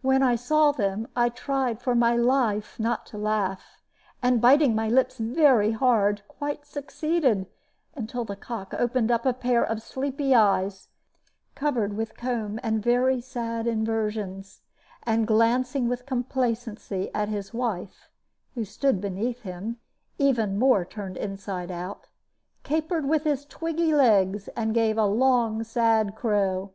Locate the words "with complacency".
15.88-17.10